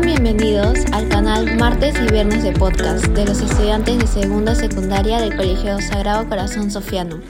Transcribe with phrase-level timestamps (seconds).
[0.00, 5.36] Bienvenidos al canal Martes y Viernes de Podcast de los estudiantes de segunda secundaria del
[5.36, 7.20] Colegio Sagrado Corazón Sofiano.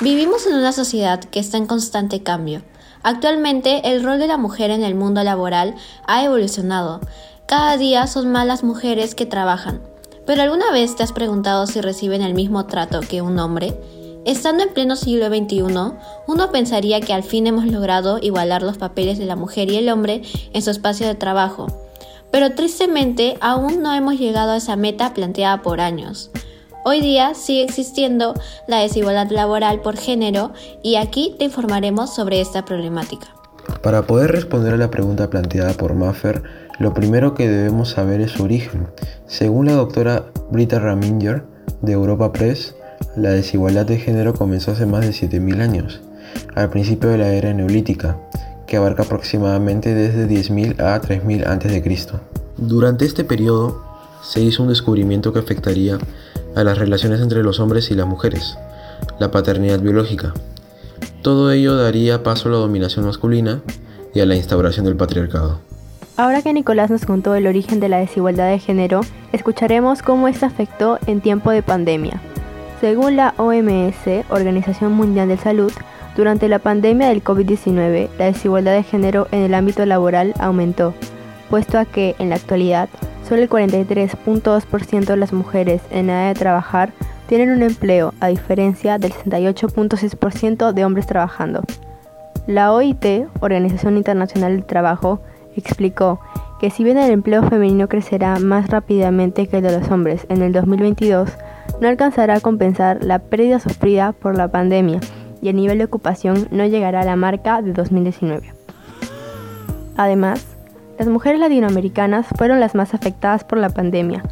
[0.00, 2.62] Vivimos en una sociedad que está en constante cambio.
[3.02, 5.76] Actualmente el rol de la mujer en el mundo laboral
[6.06, 7.00] ha evolucionado.
[7.46, 9.80] Cada día son más las mujeres que trabajan.
[10.26, 13.78] ¿Pero alguna vez te has preguntado si reciben el mismo trato que un hombre?
[14.24, 15.60] Estando en pleno siglo XXI,
[16.26, 19.90] uno pensaría que al fin hemos logrado igualar los papeles de la mujer y el
[19.90, 20.22] hombre
[20.54, 21.66] en su espacio de trabajo,
[22.30, 26.30] pero tristemente aún no hemos llegado a esa meta planteada por años.
[26.86, 28.32] Hoy día sigue existiendo
[28.66, 30.52] la desigualdad laboral por género
[30.82, 33.26] y aquí te informaremos sobre esta problemática.
[33.82, 36.42] Para poder responder a la pregunta planteada por Maffer,
[36.78, 38.88] lo primero que debemos saber es su origen.
[39.26, 41.44] Según la doctora Britta Raminger
[41.82, 42.74] de Europa Press,
[43.16, 46.00] la desigualdad de género comenzó hace más de 7.000 años,
[46.54, 48.16] al principio de la era neolítica,
[48.66, 52.18] que abarca aproximadamente desde 10.000 a 3.000 a.C.
[52.56, 53.82] Durante este periodo
[54.22, 55.98] se hizo un descubrimiento que afectaría
[56.56, 58.56] a las relaciones entre los hombres y las mujeres,
[59.18, 60.32] la paternidad biológica.
[61.22, 63.60] Todo ello daría paso a la dominación masculina
[64.14, 65.60] y a la instauración del patriarcado.
[66.16, 69.00] Ahora que Nicolás nos contó el origen de la desigualdad de género,
[69.32, 72.20] escucharemos cómo esto afectó en tiempo de pandemia.
[72.80, 75.72] Según la OMS, Organización Mundial de Salud,
[76.16, 80.94] durante la pandemia del COVID-19, la desigualdad de género en el ámbito laboral aumentó,
[81.50, 82.88] puesto a que, en la actualidad,
[83.28, 86.92] solo el 43.2% de las mujeres en edad de trabajar
[87.26, 91.62] tienen un empleo, a diferencia del 68.6% de hombres trabajando.
[92.46, 95.20] La OIT, Organización Internacional del Trabajo,
[95.56, 96.20] explicó
[96.60, 100.42] que si bien el empleo femenino crecerá más rápidamente que el de los hombres en
[100.42, 101.30] el 2022,
[101.80, 105.00] no alcanzará a compensar la pérdida sufrida por la pandemia
[105.40, 108.52] y el nivel de ocupación no llegará a la marca de 2019.
[109.96, 110.56] Además,
[110.98, 114.22] las mujeres latinoamericanas fueron las más afectadas por la pandemia,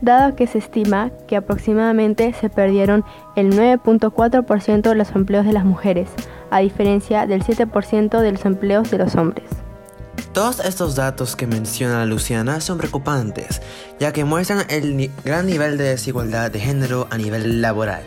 [0.00, 3.04] dado que se estima que aproximadamente se perdieron
[3.36, 6.10] el 9.4% de los empleos de las mujeres,
[6.50, 9.48] a diferencia del 7% de los empleos de los hombres.
[10.32, 13.60] Todos estos datos que menciona Luciana son preocupantes,
[13.98, 18.04] ya que muestran el gran nivel de desigualdad de género a nivel laboral.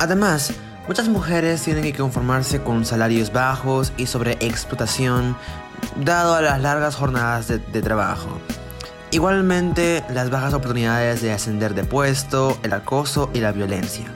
[0.00, 0.52] Además,
[0.86, 5.36] muchas mujeres tienen que conformarse con salarios bajos y sobreexplotación,
[6.02, 8.30] dado a las largas jornadas de, de trabajo.
[9.10, 14.06] Igualmente, las bajas oportunidades de ascender de puesto, el acoso y la violencia.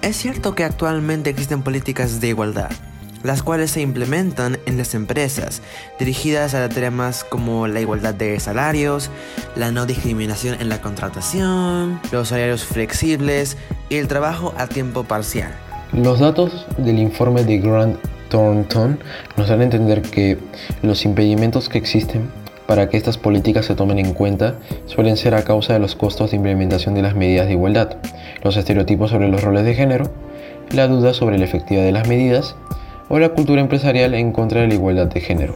[0.00, 2.70] Es cierto que actualmente existen políticas de igualdad,
[3.22, 5.62] las cuales se implementan en las empresas,
[5.98, 9.10] dirigidas a temas como la igualdad de salarios,
[9.56, 13.56] la no discriminación en la contratación, los salarios flexibles
[13.88, 15.52] y el trabajo a tiempo parcial.
[15.92, 17.96] Los datos del informe de Grant
[18.28, 18.98] Thornton
[19.36, 20.38] nos dan a entender que
[20.82, 22.30] los impedimentos que existen
[22.66, 24.56] para que estas políticas se tomen en cuenta
[24.86, 27.96] suelen ser a causa de los costos de implementación de las medidas de igualdad,
[28.42, 30.10] los estereotipos sobre los roles de género,
[30.70, 32.56] la duda sobre la efectividad de las medidas
[33.08, 35.54] o la cultura empresarial en contra de la igualdad de género.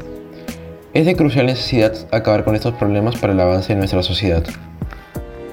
[0.93, 4.43] Es de crucial necesidad acabar con estos problemas para el avance de nuestra sociedad.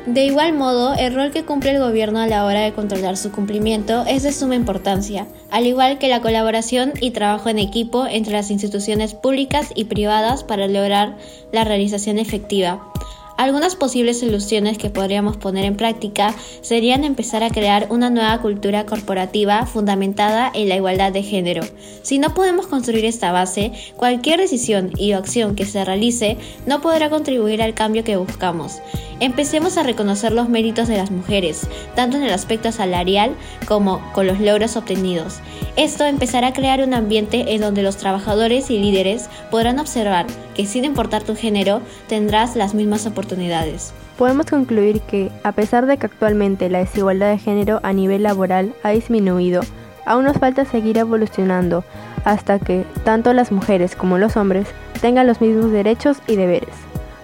[0.07, 3.29] De igual modo, el rol que cumple el gobierno a la hora de controlar su
[3.29, 8.31] cumplimiento es de suma importancia, al igual que la colaboración y trabajo en equipo entre
[8.31, 11.17] las instituciones públicas y privadas para lograr
[11.51, 12.93] la realización efectiva.
[13.37, 18.87] Algunas posibles soluciones que podríamos poner en práctica serían empezar a crear una nueva cultura
[18.87, 21.61] corporativa fundamentada en la igualdad de género.
[22.01, 27.11] Si no podemos construir esta base, cualquier decisión y acción que se realice no podrá
[27.11, 28.79] contribuir al cambio que buscamos.
[29.19, 33.31] Empecemos a reconocer los méritos de las mujeres, tanto en el aspecto salarial
[33.67, 35.39] como con los logros obtenidos.
[35.75, 40.67] Esto empezará a crear un ambiente en donde los trabajadores y líderes podrán observar que
[40.67, 43.91] sin importar tu género tendrás las mismas oportunidades.
[44.19, 48.73] Podemos concluir que, a pesar de que actualmente la desigualdad de género a nivel laboral
[48.83, 49.61] ha disminuido,
[50.05, 51.83] aún nos falta seguir evolucionando
[52.23, 54.67] hasta que tanto las mujeres como los hombres
[55.01, 56.73] tengan los mismos derechos y deberes.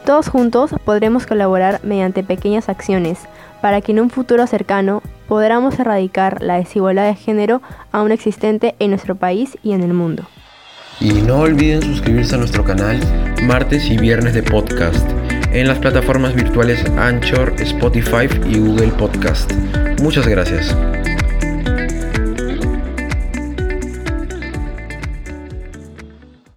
[0.05, 3.19] Todos juntos podremos colaborar mediante pequeñas acciones
[3.61, 7.61] para que en un futuro cercano podamos erradicar la desigualdad de género
[7.93, 10.23] aún existente en nuestro país y en el mundo.
[10.99, 12.99] Y no olviden suscribirse a nuestro canal
[13.43, 15.09] martes y viernes de podcast
[15.53, 19.51] en las plataformas virtuales Anchor, Spotify y Google Podcast.
[20.01, 20.75] Muchas gracias.